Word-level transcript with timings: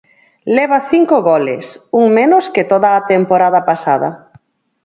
Leva 0.57 0.79
cinco 0.91 1.15
goles, 1.29 1.65
un 1.99 2.05
menos 2.19 2.45
que 2.53 2.67
toda 2.71 2.89
a 2.93 3.05
temporada 3.13 3.59
pasada. 3.69 4.09